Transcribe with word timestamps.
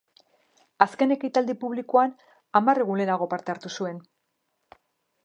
Azken 0.85 1.13
ekitaldi 1.15 1.55
publikoan 1.65 2.15
hamar 2.61 2.81
egun 2.87 2.99
lehenago 3.03 3.29
parte 3.35 3.55
hartu 3.55 3.73
zuen. 3.81 4.01